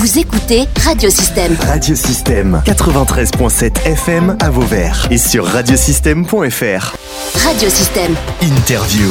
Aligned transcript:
Vous 0.00 0.18
écoutez 0.18 0.62
Radiosystème. 0.82 1.54
Radiosystème 1.60 2.62
93.7 2.64 3.84
FM 3.84 4.34
à 4.40 4.48
Vauvert 4.48 5.06
et 5.10 5.18
sur 5.18 5.44
radiosystème.fr. 5.44 6.96
Radiosystème. 7.44 8.14
Interview. 8.40 9.10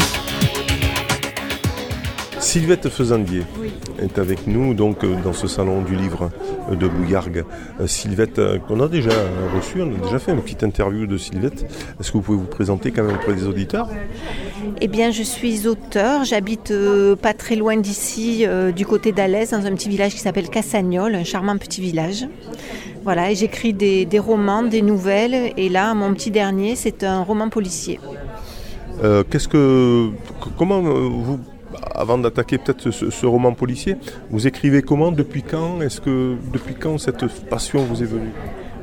Sylvette 2.40 2.90
Faisandier 2.90 3.44
est 4.00 4.18
avec 4.18 4.48
nous 4.48 4.74
donc 4.74 5.04
euh, 5.04 5.16
dans 5.24 5.34
ce 5.34 5.48
salon 5.48 5.84
du 5.84 5.96
livre 5.96 6.32
euh, 6.72 6.76
de 6.76 6.88
Bouillargues. 6.88 7.46
Euh, 7.80 7.86
Sylvette, 7.86 8.42
on 8.70 8.80
a 8.80 8.88
déjà 8.88 9.12
reçu, 9.56 9.84
on 9.84 9.94
a 9.94 10.04
déjà 10.04 10.18
fait 10.18 10.32
une 10.32 10.42
petite 10.42 10.64
interview 10.64 11.06
de 11.06 11.20
Sylvette. 11.20 11.68
Est-ce 12.00 12.12
que 12.12 12.18
vous 12.18 12.24
pouvez 12.24 12.40
vous 12.40 12.46
présenter 12.46 12.90
quand 12.92 13.04
même 13.04 13.14
auprès 13.14 13.36
des 13.36 13.46
auditeurs? 13.46 13.90
Eh 14.82 14.88
bien, 14.88 15.12
je 15.12 15.24
suis 15.24 15.68
auteur. 15.68 16.24
J'habite 16.26 16.72
euh, 16.72 17.16
pas 17.16 17.34
très 17.34 17.56
loin 17.56 17.78
d'ici, 17.78 18.46
euh, 18.46 18.72
du 18.72 18.86
côté 18.86 19.12
d'Alès, 19.12 19.52
dans 19.52 19.66
un 19.66 19.74
petit 19.74 19.90
village 19.90 20.14
qui 20.14 20.20
s'appelle 20.20 20.50
Cassagnol, 20.50 21.16
un 21.16 21.24
charmant 21.24 21.58
petit 21.58 21.82
village. 21.82 22.28
Voilà, 23.04 23.32
et 23.32 23.36
j'écris 23.36 23.74
des, 23.74 24.06
des 24.06 24.20
romans, 24.20 24.64
des 24.64 24.82
nouvelles. 24.82 25.54
Et 25.58 25.70
là, 25.70 25.94
mon 25.94 26.14
petit 26.14 26.32
dernier, 26.32 26.76
c'est 26.76 27.04
un 27.04 27.24
roman 27.24 27.50
policier. 27.50 28.00
Euh, 29.04 29.24
Qu'est-ce 29.30 29.48
que, 29.48 30.10
comment 30.58 30.82
vous, 30.82 31.40
avant 31.96 32.18
d'attaquer 32.18 32.58
peut-être 32.58 32.92
ce, 32.92 33.10
ce 33.10 33.26
roman 33.26 33.54
policier, 33.54 33.96
vous 34.30 34.48
écrivez 34.48 34.82
comment, 34.82 35.12
depuis 35.12 35.44
quand 35.44 35.82
Est-ce 35.82 36.02
que 36.02 36.36
depuis 36.54 36.76
quand 36.76 36.98
cette 36.98 37.26
passion 37.50 37.84
vous 37.84 38.02
est 38.04 38.08
venue? 38.08 38.32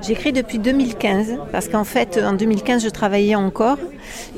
J'écris 0.06 0.32
depuis 0.32 0.58
2015 0.58 1.36
parce 1.52 1.68
qu'en 1.68 1.84
fait, 1.84 2.20
en 2.22 2.34
2015, 2.34 2.84
je 2.84 2.88
travaillais 2.90 3.34
encore. 3.34 3.78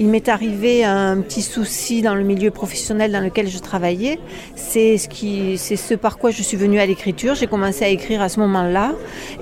Il 0.01 0.07
m'est 0.11 0.29
arrivé 0.29 0.85
un 0.85 1.21
petit 1.23 1.43
souci 1.43 2.03
dans 2.03 2.15
le 2.15 2.23
milieu 2.23 2.53
professionnel 2.53 3.11
dans 3.11 3.21
lequel 3.21 3.49
je 3.49 3.59
travaillais. 3.59 4.21
C'est 4.55 4.97
ce 4.97 5.95
par 5.95 6.19
quoi 6.19 6.31
je 6.31 6.41
suis 6.41 6.57
venue 6.57 6.79
à 6.79 6.87
l'écriture. 6.87 7.35
J'ai 7.35 7.49
commencé 7.49 7.85
à 7.85 7.89
écrire 7.89 8.23
à 8.23 8.29
ce 8.29 8.39
moment-là, 8.39 8.93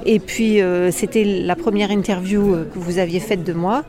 et 0.07 0.19
puis 0.19 0.63
euh, 0.63 0.91
c'était 0.91 1.25
la 1.25 1.57
première 1.57 1.91
interview 1.91 2.55
euh, 2.55 2.65
que 2.73 2.79
vous 2.79 2.99
aviez 2.99 3.21
faite 3.21 3.45
de 3.45 3.53
moi. 3.53 3.85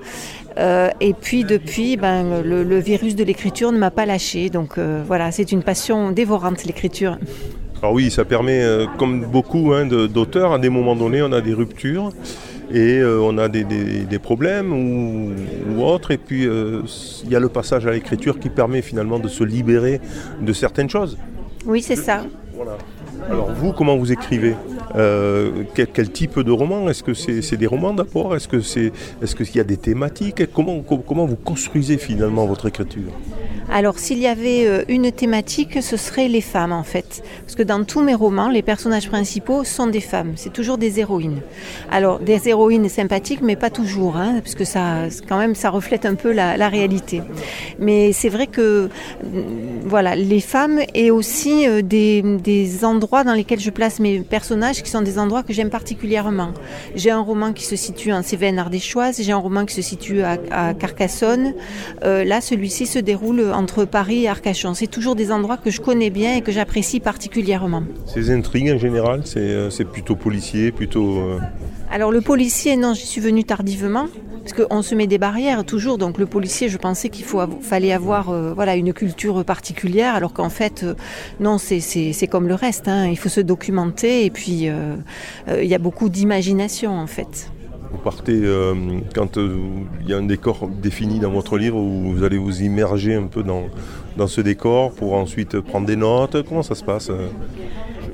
Euh, 0.57 0.89
et 0.99 1.13
puis 1.13 1.45
depuis, 1.45 1.95
ben, 1.95 2.41
le, 2.43 2.79
virus 2.79 3.15
de 3.15 3.23
l'écriture 3.23 3.71
ne 3.71 3.77
m'a 3.77 3.91
pas 3.91 4.05
lâché. 4.05 4.49
Donc 4.49 4.77
voilà, 4.77 5.31
c'est 5.31 5.53
une 5.53 5.63
passion 5.63 6.11
dévorante 6.11 6.65
l'écriture. 6.65 7.17
Alors 7.81 7.93
oui, 7.93 8.11
ça 8.11 8.25
permet, 8.25 8.61
comme 8.97 9.21
beaucoup 9.21 9.71
hein, 9.71 9.85
d'auteurs, 9.85 10.51
à 10.51 10.59
des 10.59 10.69
moments 10.69 10.97
donnés, 10.97 11.21
on 11.21 11.31
a 11.31 11.39
des 11.39 11.53
ruptures 11.53 12.11
et 12.71 12.99
euh, 12.99 13.19
on 13.21 13.37
a 13.37 13.47
des, 13.49 13.63
des- 13.63 14.01
des 14.05 14.19
problèmes 14.19 14.71
ou, 14.73 15.31
ou 15.71 15.83
autres. 15.83 16.11
Et 16.11 16.17
puis, 16.17 16.45
euh, 16.45 16.81
il 17.23 17.29
y 17.31 17.35
a 17.35 17.39
le 17.39 17.49
passage 17.49 17.85
à 17.87 17.91
l'écriture 17.91 18.39
qui 18.39 18.49
permet 18.49 18.81
finalement 18.81 19.19
de 19.19 19.27
se 19.27 19.43
libérer 19.43 20.01
de 20.41 20.53
certaines 20.53 20.89
choses. 20.89 21.17
Oui, 21.65 21.81
c'est 21.81 21.95
ça. 21.95 22.23
Voilà. 22.55 22.77
Alors 23.29 23.51
vous, 23.51 23.71
comment 23.73 23.97
vous 23.97 24.11
écrivez 24.11 24.55
Euh, 24.95 25.63
quel, 25.75 25.87
quel 25.87 26.09
type 26.11 26.39
de 26.39 26.51
roman? 26.51 26.89
Est-ce 26.89 27.03
que 27.03 27.13
c'est 27.13 27.57
des 27.57 27.67
romans 27.67 27.93
d'abord? 27.93 28.35
Est-ce 28.35 28.47
que 28.47 28.61
c'est, 28.61 28.91
est-ce 29.21 29.35
qu'il 29.35 29.55
y 29.55 29.59
a 29.59 29.63
des 29.65 29.75
thématiques? 29.77 30.41
Comment, 30.53 30.79
co- 30.81 31.03
comment 31.05 31.25
vous 31.25 31.35
construisez 31.35 31.97
finalement 31.97 32.45
votre 32.45 32.67
écriture? 32.67 33.11
Alors, 33.69 33.99
s'il 33.99 34.19
y 34.19 34.27
avait 34.27 34.65
euh, 34.65 34.83
une 34.87 35.11
thématique, 35.11 35.81
ce 35.83 35.97
serait 35.97 36.27
les 36.27 36.41
femmes 36.41 36.71
en 36.71 36.83
fait. 36.83 37.23
Parce 37.41 37.55
que 37.55 37.63
dans 37.63 37.83
tous 37.83 38.01
mes 38.01 38.15
romans, 38.15 38.49
les 38.49 38.61
personnages 38.61 39.09
principaux 39.09 39.63
sont 39.63 39.87
des 39.87 39.99
femmes. 39.99 40.33
C'est 40.35 40.53
toujours 40.53 40.77
des 40.77 40.99
héroïnes. 40.99 41.41
Alors, 41.91 42.19
des 42.19 42.47
héroïnes 42.47 42.87
sympathiques, 42.87 43.41
mais 43.41 43.55
pas 43.55 43.69
toujours, 43.69 44.15
hein, 44.15 44.39
parce 44.41 44.55
que 44.55 44.63
ça, 44.63 45.07
quand 45.27 45.37
même, 45.37 45.53
ça 45.53 45.69
reflète 45.69 46.05
un 46.05 46.15
peu 46.15 46.31
la, 46.31 46.67
réalité. 46.69 47.21
Mais 47.79 48.11
c'est 48.11 48.29
vrai 48.29 48.47
que, 48.47 48.89
mm, 49.23 49.29
voilà, 49.85 50.15
les 50.15 50.41
femmes 50.41 50.81
et 50.93 51.11
aussi 51.11 51.67
euh, 51.67 51.81
des, 51.81 52.21
des 52.21 52.85
endroits 52.85 53.23
dans 53.23 53.33
lesquels 53.33 53.59
je 53.59 53.69
place 53.69 53.99
mes 53.99 54.19
personnages 54.19 54.81
qui 54.83 54.89
sont 54.89 55.01
des 55.01 55.19
endroits 55.19 55.43
que 55.43 55.53
j'aime 55.53 55.69
particulièrement. 55.69 56.51
J'ai 56.95 57.11
un 57.11 57.21
roman 57.21 57.53
qui 57.53 57.65
se 57.65 57.75
situe 57.75 58.13
en 58.13 58.23
Cévennes 58.23 58.59
ardéchoise, 58.59 59.21
j'ai 59.21 59.31
un 59.31 59.37
roman 59.37 59.65
qui 59.65 59.75
se 59.75 59.81
situe 59.81 60.21
à, 60.21 60.37
Carcassonne. 60.73 61.53
Euh, 62.03 62.23
là, 62.23 62.41
celui-ci 62.41 62.85
se 62.85 62.99
déroule 62.99 63.41
entre 63.57 63.85
Paris 63.85 64.23
et 64.23 64.29
Arcachon. 64.29 64.73
C'est 64.73 64.87
toujours 64.87 65.15
des 65.15 65.31
endroits 65.31 65.57
que 65.57 65.71
je 65.71 65.81
connais 65.81 66.09
bien 66.11 66.35
et 66.35 66.41
que 66.41 66.51
j'apprécie 66.51 66.99
particulièrement. 66.99 67.83
Ces 68.05 68.31
intrigues 68.31 68.71
en 68.71 68.77
général, 68.77 69.21
c'est, 69.25 69.39
euh, 69.39 69.69
plutôt 69.91 70.15
policier, 70.15 70.71
plutôt... 70.71 71.17
euh, 71.17 71.39
Alors 71.91 72.11
le 72.11 72.21
policier, 72.21 72.77
non, 72.77 72.93
j'y 72.93 73.05
suis 73.07 73.21
venue 73.21 73.43
tardivement. 73.43 74.07
Parce 74.43 74.65
qu'on 74.65 74.81
se 74.81 74.95
met 74.95 75.07
des 75.07 75.17
barrières 75.17 75.65
toujours, 75.65 75.97
donc 75.97 76.17
le 76.17 76.25
policier, 76.25 76.69
je 76.69 76.77
pensais 76.77 77.09
qu'il 77.09 77.25
faut 77.25 77.39
avo- 77.41 77.59
fallait 77.61 77.91
avoir 77.91 78.29
euh, 78.29 78.53
voilà 78.53 78.77
une 78.77 78.93
culture 78.93 79.43
particulière, 79.43 80.15
alors 80.15 80.31
qu'en 80.31 80.47
fait, 80.49 80.83
euh, 80.83 80.93
non, 81.41 81.57
c'est- 81.57 82.27
comme 82.27 82.47
le 82.47 82.53
reste. 82.55 82.87
hein. 82.87 83.07
Il 83.09 83.17
faut 83.17 83.27
se 83.27 83.41
documenter 83.41 84.23
et 84.23 84.29
puis 84.29 84.69
il 84.69 85.65
y 85.65 85.75
a 85.75 85.79
beaucoup 85.79 86.07
d'imagination 86.07 86.91
en 86.97 87.07
fait. 87.07 87.49
Vous 87.91 87.97
partez 87.97 88.39
euh, 88.43 88.73
quand 89.15 89.37
euh, 89.37 89.57
il 90.01 90.09
y 90.09 90.13
a 90.13 90.17
un 90.17 90.23
décor 90.23 90.67
défini 90.67 91.19
dans 91.19 91.31
votre 91.31 91.57
livre 91.57 91.77
où 91.77 92.13
vous 92.13 92.23
allez 92.23 92.37
vous 92.37 92.61
immerger 92.61 93.15
un 93.15 93.27
peu 93.27 93.43
dans, 93.43 93.63
dans 94.17 94.27
ce 94.27 94.41
décor 94.41 94.91
pour 94.91 95.13
ensuite 95.13 95.59
prendre 95.61 95.87
des 95.87 95.95
notes. 95.95 96.43
Comment 96.47 96.63
ça 96.63 96.75
se 96.75 96.83
passe 96.83 97.09
euh? 97.09 97.27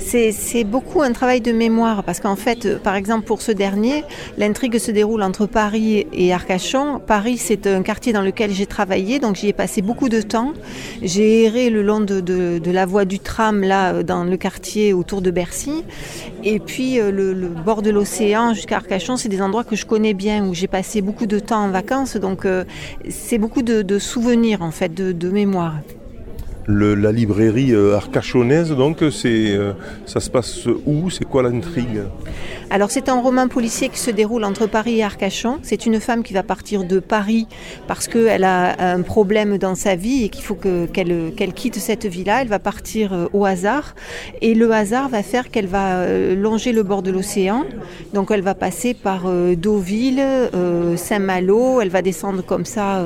C'est 0.05 0.63
beaucoup 0.63 1.01
un 1.01 1.11
travail 1.11 1.41
de 1.41 1.51
mémoire 1.51 2.03
parce 2.03 2.19
qu'en 2.19 2.35
fait, 2.35 2.65
euh, 2.65 2.77
par 2.77 2.95
exemple 2.95 3.25
pour 3.25 3.41
ce 3.41 3.51
dernier, 3.51 4.03
l'intrigue 4.37 4.77
se 4.77 4.91
déroule 4.91 5.23
entre 5.23 5.47
Paris 5.47 6.05
et 6.13 6.33
Arcachon. 6.33 6.99
Paris, 6.99 7.37
c'est 7.37 7.65
un 7.65 7.81
quartier 7.81 8.13
dans 8.13 8.21
lequel 8.21 8.51
j'ai 8.51 8.65
travaillé, 8.65 9.19
donc 9.19 9.37
j'y 9.37 9.47
ai 9.47 9.53
passé 9.53 9.81
beaucoup 9.81 10.09
de 10.09 10.21
temps. 10.21 10.53
J'ai 11.01 11.45
erré 11.45 11.69
le 11.69 11.81
long 11.81 12.01
de, 12.01 12.61
la 12.71 12.85
voie 12.85 13.05
du 13.05 13.19
tram 13.19 13.61
là 13.61 13.93
euh, 13.93 14.03
dans 14.03 14.23
le 14.23 14.37
quartier 14.37 14.93
autour 14.93 15.21
de 15.21 15.31
Bercy, 15.31 15.83
et 16.43 16.59
puis 16.59 16.99
euh, 16.99 17.09
le, 17.09 17.47
bord 17.47 17.81
de 17.81 17.89
l'océan 17.89 18.53
jusqu'à 18.53 18.75
Arcachon, 18.75 19.17
c'est 19.17 19.29
des 19.29 19.41
endroits 19.41 19.63
que 19.63 19.75
je 19.75 19.85
connais 19.85 20.13
bien 20.13 20.45
où 20.45 20.53
j'ai 20.53 20.67
passé 20.67 21.01
beaucoup 21.01 21.25
de 21.25 21.39
temps 21.39 21.63
en 21.63 21.69
vacances, 21.69 22.17
donc 22.17 22.45
c'est 23.09 23.37
beaucoup 23.37 23.61
de, 23.61 23.99
souvenirs 23.99 24.61
en 24.61 24.71
fait, 24.71 24.93
de 24.93 25.29
mémoire. 25.29 25.75
La 26.65 27.11
librairie 27.11 27.73
euh, 27.73 27.97
arcachonnaise, 27.97 28.71
donc, 28.71 29.01
euh, 29.03 29.73
ça 30.05 30.19
se 30.21 30.29
passe 30.29 30.65
où? 30.85 31.09
C'est 31.09 31.25
quoi 31.25 31.43
l'intrigue? 31.43 32.03
Alors 32.69 32.89
c'est 32.89 33.09
un 33.09 33.19
roman 33.21 33.47
policier 33.49 33.89
qui 33.89 33.99
se 33.99 34.09
déroule 34.09 34.43
entre 34.45 34.65
Paris 34.65 34.97
et 34.99 35.03
Arcachon. 35.03 35.59
C'est 35.61 35.85
une 35.85 35.99
femme 35.99 36.23
qui 36.23 36.33
va 36.33 36.41
partir 36.41 36.85
de 36.85 36.99
Paris 36.99 37.47
parce 37.87 38.07
qu'elle 38.07 38.45
a 38.45 38.93
un 38.93 39.01
problème 39.01 39.57
dans 39.59 39.75
sa 39.75 39.95
vie 39.95 40.23
et 40.23 40.29
qu'il 40.29 40.43
faut 40.43 40.55
que- 40.55 40.85
qu'elle 40.87 41.53
quitte 41.53 41.75
cette 41.75 42.05
vie-là. 42.05 42.41
Elle 42.41 42.47
va 42.47 42.59
partir 42.59 43.13
euh, 43.13 43.25
au 43.33 43.45
hasard 43.45 43.93
et 44.41 44.55
le 44.55 44.71
hasard 44.71 45.09
va 45.09 45.21
faire 45.21 45.51
qu'elle 45.51 45.67
va 45.67 46.07
longer 46.33 46.71
le 46.71 46.81
bord 46.83 47.03
de 47.03 47.11
l'océan. 47.11 47.65
Donc 48.13 48.31
elle 48.31 48.41
va 48.41 48.55
passer 48.55 48.93
par 48.93 49.23
Deauville, 49.57 50.23
Saint-Malo, 50.95 51.81
elle 51.81 51.89
va 51.89 52.01
descendre 52.01 52.41
comme 52.43 52.65
ça 52.65 53.03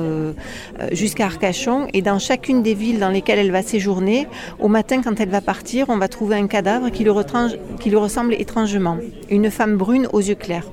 jusqu'à 0.92 1.26
Arcachon 1.26 1.88
et 1.92 2.02
dans 2.02 2.18
chacune 2.18 2.62
des 2.62 2.74
villes 2.74 3.00
dans 3.00 3.10
lesquelles 3.10 3.38
elle 3.40 3.47
va 3.50 3.62
séjourner, 3.62 4.26
au 4.58 4.68
matin 4.68 5.02
quand 5.02 5.20
elle 5.20 5.28
va 5.28 5.40
partir, 5.40 5.86
on 5.88 5.98
va 5.98 6.08
trouver 6.08 6.36
un 6.36 6.46
cadavre 6.46 6.90
qui 6.90 7.04
lui, 7.04 7.96
ressemble 7.96 8.34
étrangement. 8.34 8.98
Une 9.30 9.50
femme 9.50 9.76
brune 9.76 10.08
aux 10.12 10.20
yeux 10.20 10.34
clairs. 10.34 10.66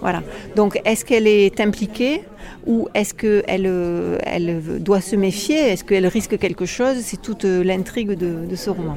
Voilà. 0.00 0.22
Donc, 0.56 0.80
est-ce 0.84 1.04
qu'elle 1.04 1.26
est 1.26 1.60
impliquée 1.60 2.22
ou 2.66 2.88
est-ce 2.94 3.14
qu'elle 3.14 3.66
euh, 3.66 4.18
elle 4.22 4.60
doit 4.80 5.00
se 5.00 5.16
méfier? 5.16 5.56
Est-ce 5.56 5.84
qu'elle 5.84 6.06
risque 6.06 6.38
quelque 6.38 6.66
chose? 6.66 6.96
C'est 7.02 7.20
toute 7.20 7.44
euh, 7.44 7.62
l'intrigue 7.62 8.12
de, 8.12 8.46
de 8.48 8.56
ce 8.56 8.70
roman. 8.70 8.96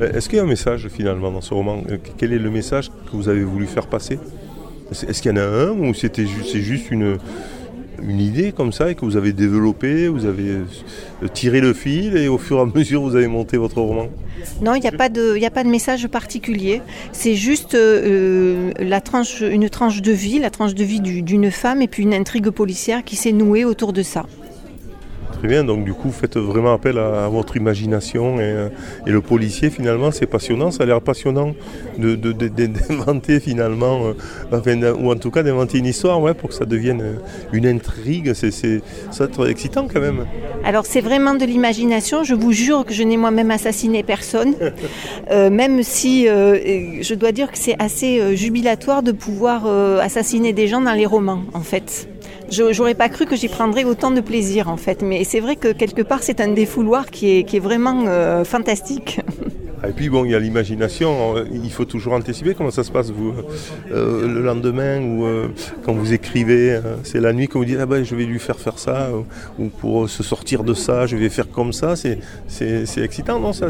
Euh, 0.00 0.12
Est-ce 0.12 0.28
qu'il 0.28 0.38
y 0.38 0.40
a 0.40 0.44
un 0.44 0.48
message 0.48 0.88
finalement 0.88 1.30
dans 1.30 1.40
ce 1.40 1.54
roman? 1.54 1.82
Quel 2.16 2.32
est 2.32 2.38
le 2.38 2.50
message 2.50 2.90
que 2.90 3.12
vous 3.12 3.28
avez 3.28 3.44
voulu 3.44 3.66
faire 3.66 3.86
passer? 3.86 4.18
Est-ce 4.90 5.22
qu'il 5.22 5.30
y 5.30 5.34
en 5.34 5.38
a 5.38 5.46
un 5.46 5.70
ou 5.70 5.94
c'est 5.94 6.26
juste 6.26 6.90
une, 6.90 7.18
une 8.02 8.20
idée 8.20 8.52
comme 8.52 8.72
ça 8.72 8.90
et 8.90 8.94
que 8.94 9.04
vous 9.04 9.16
avez 9.16 9.32
développé, 9.32 10.08
vous 10.08 10.26
avez 10.26 10.48
euh, 10.48 10.64
tiré 11.32 11.60
le 11.60 11.72
fil 11.72 12.16
et 12.16 12.28
au 12.28 12.38
fur 12.38 12.58
et 12.58 12.60
à 12.60 12.66
mesure 12.66 13.02
vous 13.02 13.16
avez 13.16 13.26
monté 13.28 13.56
votre 13.56 13.80
roman? 13.80 14.06
Non, 14.62 14.74
il 14.74 14.80
n'y 14.80 14.86
a, 14.88 14.92
pas 14.92 15.08
de- 15.08 15.42
a 15.42 15.50
pas 15.50 15.64
de 15.64 15.68
message 15.70 16.06
particulier. 16.08 16.82
C'est 17.12 17.34
juste 17.34 17.74
euh, 17.74 18.72
la 18.78 19.00
tranche, 19.00 19.40
une 19.40 19.68
tranche 19.70 20.02
de 20.02 20.12
vie, 20.12 20.38
la 20.38 20.50
tranche 20.50 20.74
de 20.74 20.84
vie 20.84 21.00
du- 21.00 21.22
d'une 21.22 21.50
femme 21.50 21.80
et 21.82 21.88
puis 21.88 22.02
une 22.02 22.14
intrigue 22.14 22.50
policière 22.50 23.04
qui 23.04 23.16
s'est 23.16 23.32
nouée 23.32 23.64
autour 23.64 23.92
de 23.92 24.02
ça. 24.02 24.26
Très 25.44 25.50
bien, 25.52 25.62
donc 25.62 25.84
du 25.84 25.92
coup 25.92 26.10
faites 26.10 26.38
vraiment 26.38 26.72
appel 26.72 26.96
à, 26.96 27.26
à 27.26 27.28
votre 27.28 27.54
imagination 27.58 28.36
et, 28.40 28.44
euh, 28.44 28.68
et 29.06 29.10
le 29.10 29.20
policier 29.20 29.68
finalement 29.68 30.10
c'est 30.10 30.24
passionnant, 30.24 30.70
ça 30.70 30.84
a 30.84 30.86
l'air 30.86 31.02
passionnant 31.02 31.54
de- 31.98 32.14
de- 32.14 32.32
de- 32.32 32.48
de- 32.48 32.64
d'inventer 32.66 33.40
finalement, 33.40 34.06
euh, 34.06 34.12
enfin, 34.50 34.74
ou 34.98 35.12
en 35.12 35.16
tout 35.16 35.30
cas 35.30 35.42
d'inventer 35.42 35.76
une 35.76 35.84
histoire 35.84 36.18
ouais, 36.22 36.32
pour 36.32 36.48
que 36.48 36.54
ça 36.54 36.64
devienne 36.64 37.02
euh, 37.02 37.12
une 37.52 37.66
intrigue, 37.66 38.32
c'est, 38.32 38.50
c'est, 38.50 38.80
ça 39.10 39.24
être 39.24 39.46
excitant 39.46 39.86
quand 39.86 40.00
même. 40.00 40.24
Alors 40.64 40.86
c'est 40.86 41.02
vraiment 41.02 41.34
de 41.34 41.44
l'imagination. 41.44 42.24
Je 42.24 42.32
vous 42.34 42.52
jure 42.52 42.86
que 42.86 42.94
je 42.94 43.02
n'ai 43.02 43.18
moi-même 43.18 43.50
assassiné 43.50 44.02
personne, 44.02 44.54
Euh, 45.30 45.50
même 45.50 45.82
si 45.82 46.28
euh, 46.28 47.02
je 47.02 47.14
dois 47.14 47.32
dire 47.32 47.50
que 47.50 47.58
c'est 47.58 47.76
assez 47.78 48.36
jubilatoire 48.36 49.02
de 49.02 49.12
pouvoir 49.12 49.66
assassiner 50.00 50.52
des 50.52 50.68
gens 50.68 50.80
dans 50.80 50.92
les 50.92 51.06
romans, 51.06 51.42
en 51.54 51.60
fait. 51.60 52.08
Je 52.50 52.76
n'aurais 52.76 52.94
pas 52.94 53.08
cru 53.08 53.26
que 53.26 53.36
j'y 53.36 53.48
prendrais 53.48 53.84
autant 53.84 54.10
de 54.10 54.20
plaisir, 54.20 54.68
en 54.68 54.76
fait. 54.76 55.02
Mais 55.02 55.24
c'est 55.24 55.40
vrai 55.40 55.56
que 55.56 55.72
quelque 55.72 56.02
part 56.02 56.22
c'est 56.22 56.40
un 56.40 56.48
défouloir 56.48 57.06
qui 57.10 57.38
est, 57.38 57.44
qui 57.44 57.56
est 57.56 57.60
vraiment 57.60 58.04
euh, 58.06 58.44
fantastique. 58.44 59.20
Et 59.88 59.92
puis 59.92 60.08
bon, 60.08 60.24
il 60.24 60.30
y 60.32 60.34
a 60.34 60.38
l'imagination, 60.38 61.36
il 61.52 61.70
faut 61.70 61.84
toujours 61.84 62.14
anticiper. 62.14 62.54
Comment 62.54 62.70
ça 62.70 62.84
se 62.84 62.90
passe 62.90 63.10
vous 63.10 63.32
euh, 63.90 64.26
le 64.26 64.40
lendemain 64.42 65.00
ou 65.00 65.24
euh, 65.24 65.48
quand 65.84 65.92
vous 65.92 66.12
écrivez, 66.12 66.72
euh, 66.72 66.96
c'est 67.02 67.20
la 67.20 67.32
nuit 67.32 67.48
que 67.48 67.58
vous 67.58 67.64
dites 67.64 67.78
ah 67.80 67.86
ben 67.86 68.04
je 68.04 68.14
vais 68.14 68.24
lui 68.24 68.38
faire 68.38 68.58
faire 68.58 68.78
ça 68.78 69.10
ou 69.58 69.68
pour 69.68 70.08
se 70.08 70.22
sortir 70.22 70.64
de 70.64 70.74
ça, 70.74 71.06
je 71.06 71.16
vais 71.16 71.28
faire 71.28 71.50
comme 71.50 71.72
ça, 71.72 71.94
c'est 71.96 72.18
excitant 72.96 73.38
non 73.40 73.52
ça 73.52 73.68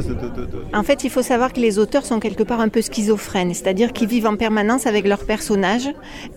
En 0.73 0.83
fait, 0.83 1.05
il 1.05 1.11
faut 1.11 1.23
savoir 1.23 1.53
que 1.53 1.61
les 1.61 1.79
auteurs 1.79 2.05
sont 2.05 2.21
quelque 2.21 2.43
part 2.43 2.61
un 2.61 2.69
peu 2.69 2.83
schizophrènes, 2.83 3.55
c'est-à-dire 3.55 3.93
qu'ils 3.93 4.09
vivent 4.09 4.27
en 4.27 4.37
permanence 4.37 4.87
avec 4.87 5.07
leurs 5.07 5.25
personnages. 5.25 5.89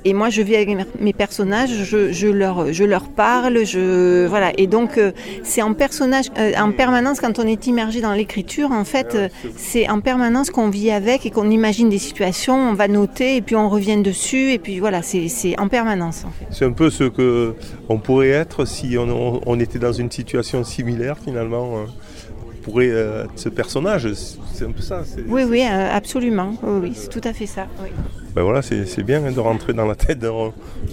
Et 0.06 0.14
moi 0.14 0.30
je 0.30 0.42
vis 0.42 0.56
avec 0.56 0.70
mes 1.00 1.14
personnages, 1.14 1.84
je, 1.84 2.12
je 2.12 2.28
leur 2.28 2.74
je 2.74 2.84
leur 2.84 3.10
parle, 3.10 3.66
je 3.66 4.26
voilà. 4.28 4.52
Et 4.58 4.68
donc 4.68 5.00
c'est 5.44 5.62
en 5.62 5.74
personnage 5.74 6.26
en 6.58 6.72
permanence 6.72 7.20
quand 7.20 7.40
on 7.40 7.48
est 7.48 7.68
immergé 7.68 8.02
dans 8.02 8.14
l'écriture 8.14 8.72
en 8.72 8.84
fait 8.84 9.18
c'est 9.68 9.90
en 9.90 10.00
permanence 10.00 10.50
qu'on 10.50 10.70
vit 10.70 10.92
avec 10.92 11.26
et 11.26 11.30
qu'on 11.30 11.50
imagine 11.50 11.90
des 11.90 11.98
situations, 11.98 12.56
on 12.56 12.74
va 12.74 12.88
noter 12.88 13.36
et 13.36 13.42
puis 13.42 13.56
on 13.56 13.68
revient 13.68 14.02
dessus 14.02 14.54
et 14.54 14.60
puis 14.60 14.80
voilà, 14.80 15.02
c'est 15.02 15.60
en 15.60 15.68
permanence. 15.68 16.24
C'est 16.52 16.66
un 16.66 16.72
peu 16.72 16.90
ce 16.90 17.04
que 17.04 17.54
on 17.90 17.98
pourrait 18.00 18.30
être 18.30 18.66
si 18.66 18.98
on, 18.98 19.60
était 19.60 19.80
dans 19.80 19.92
une 19.92 20.10
situation 20.10 20.64
similaire 20.64 21.18
finalement. 21.24 21.78
Euh, 21.78 21.86
pourrait 22.64 22.90
euh, 22.92 23.24
être 23.24 23.32
ce 23.38 23.48
personnage, 23.48 24.12
c'est 24.54 24.66
un 24.66 24.72
peu 24.72 24.82
ça. 24.82 25.02
Oui, 25.30 25.44
oui, 25.48 25.62
euh, 25.62 25.90
absolument. 25.90 26.54
Oui, 26.64 26.92
c'est 26.96 27.08
tout 27.08 27.22
à 27.24 27.32
fait 27.32 27.46
ça. 27.46 27.66
Ben 28.36 28.44
voilà, 28.44 28.62
c'est 28.62 29.04
bien 29.04 29.24
hein, 29.24 29.32
de 29.32 29.40
rentrer 29.40 29.72
dans 29.72 29.86
la 29.86 29.96
tête 29.96 30.20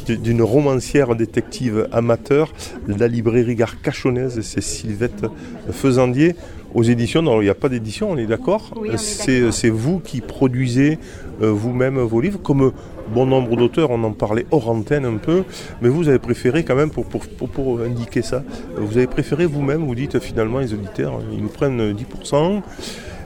d'une 0.06 0.42
romancière 0.42 1.16
détective 1.16 1.88
amateur. 1.90 2.52
La 2.86 3.08
librairie 3.08 3.56
Garcachonnaise, 3.56 4.40
c'est 4.42 4.60
Sylvette 4.60 5.26
Faisandier 5.72 6.36
aux 6.74 6.82
éditions. 6.82 7.22
Non, 7.22 7.40
il 7.40 7.44
n'y 7.44 7.50
a 7.50 7.54
pas 7.54 7.68
d'édition, 7.68 8.10
on 8.10 8.16
est 8.16 8.26
d'accord 8.26 8.70
C'est 8.96 9.70
vous 9.70 10.00
qui 10.00 10.20
produisez 10.20 10.98
euh, 11.42 11.50
vous-même 11.50 11.98
vos 11.98 12.20
livres, 12.20 12.40
comme 12.42 12.72
bon 13.12 13.26
nombre 13.26 13.56
d'auteurs, 13.56 13.90
on 13.90 14.02
en 14.04 14.12
parlait 14.12 14.46
hors 14.50 14.68
antenne 14.68 15.04
un 15.04 15.16
peu, 15.16 15.44
mais 15.82 15.88
vous 15.88 16.08
avez 16.08 16.18
préféré 16.18 16.64
quand 16.64 16.74
même, 16.74 16.90
pour, 16.90 17.06
pour, 17.06 17.22
pour, 17.26 17.80
indiquer 17.80 18.22
ça, 18.22 18.42
vous 18.76 18.96
avez 18.96 19.06
préféré 19.06 19.46
vous-même, 19.46 19.84
vous 19.84 19.94
dites 19.94 20.18
finalement 20.20 20.58
les 20.58 20.72
auditeurs, 20.72 21.20
ils 21.32 21.42
nous 21.42 21.48
prennent 21.48 21.92
10%, 21.92 22.62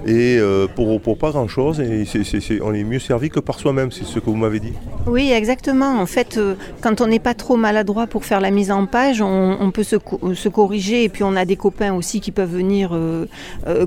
et 0.06 0.38
euh, 0.38 0.66
pour, 0.68 1.00
pour, 1.00 1.18
pas 1.18 1.30
grand 1.30 1.48
chose 1.48 1.80
et 1.80 2.04
on 2.62 2.72
est 2.72 2.84
mieux 2.84 2.98
servi 2.98 3.30
que 3.30 3.40
par 3.40 3.58
soi-même, 3.58 3.90
c'est 3.90 4.04
ce 4.04 4.18
que 4.18 4.26
vous 4.26 4.36
m'avez 4.36 4.60
dit. 4.60 4.72
Oui, 5.06 5.32
exactement. 5.32 6.00
En 6.00 6.06
fait, 6.06 6.36
euh, 6.36 6.54
quand 6.80 7.00
on 7.00 7.06
n'est 7.06 7.18
pas 7.18 7.34
trop 7.34 7.56
maladroit 7.56 8.06
pour 8.06 8.24
faire 8.24 8.40
la 8.40 8.50
mise 8.50 8.70
en 8.70 8.86
page, 8.86 9.20
on, 9.20 9.70
peut 9.72 9.82
se, 9.82 9.96
se, 10.34 10.48
corriger 10.48 11.04
et 11.04 11.08
puis 11.08 11.24
on 11.24 11.34
a 11.34 11.44
des 11.44 11.56
copains 11.56 11.94
aussi 11.94 12.20
qui 12.20 12.30
peuvent 12.30 12.52
venir 12.52 12.90
euh, 12.92 13.26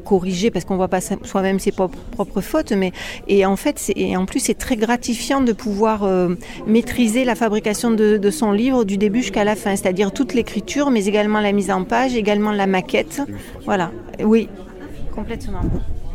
corriger 0.04 0.52
parce 0.52 0.66
qu'on 0.66 0.76
voit 0.76 0.90
pas 0.90 1.02
soi-même 1.02 1.60
ses 1.60 1.72
propres, 1.72 2.42
fautes. 2.42 2.72
Mais 2.72 2.92
et 3.28 3.46
en 3.46 3.56
fait, 3.56 3.92
et 3.96 4.18
en 4.18 4.26
plus 4.26 4.40
c'est 4.40 4.58
très 4.58 4.76
gratifiant 4.76 5.42
de 5.42 5.54
pouvoir 5.54 6.08
maîtriser 6.68 7.26
la 7.26 7.36
fabrication 7.36 7.92
de, 7.92 8.30
son 8.32 8.52
livre 8.52 8.84
du 8.84 8.98
début 8.98 9.22
jusqu'à 9.22 9.44
la 9.44 9.56
fin, 9.56 9.76
c'est-à-dire 9.76 10.12
toute 10.12 10.34
l'écriture, 10.34 10.90
mais 10.90 11.06
également 11.06 11.40
la 11.40 11.52
mise 11.52 11.72
en 11.72 11.84
page, 11.84 12.16
également 12.16 12.52
la 12.52 12.68
maquette. 12.68 13.22
Voilà. 13.66 13.92
Oui, 14.24 14.50
complètement. 15.14 15.62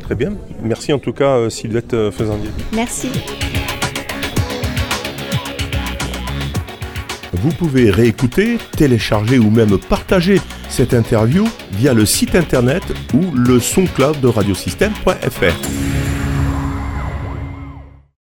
Très 0.06 0.14
bien. 0.14 0.34
Merci 0.62 0.92
en 0.92 1.00
tout 1.00 1.12
cas, 1.12 1.36
euh, 1.36 1.50
Sylvette 1.50 1.92
euh, 1.92 2.12
Faisandier. 2.12 2.50
Merci. 2.72 3.08
Vous 7.32 7.50
pouvez 7.50 7.90
réécouter, 7.90 8.58
télécharger 8.76 9.40
ou 9.40 9.50
même 9.50 9.78
partager 9.78 10.40
cette 10.68 10.94
interview 10.94 11.44
via 11.72 11.92
le 11.92 12.06
site 12.06 12.36
internet 12.36 12.84
ou 13.14 13.34
le 13.34 13.58
son 13.58 13.86
cloud 13.86 14.20
de 14.20 14.28
radiosystème.fr. 14.28 15.85